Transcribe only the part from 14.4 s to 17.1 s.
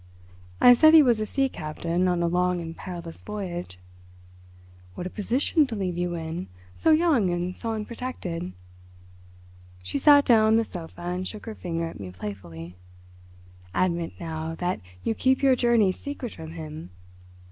that you keep your journeys secret from him.